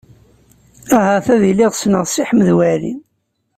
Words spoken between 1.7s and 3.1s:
ssneɣ Si Ḥmed Waɛli.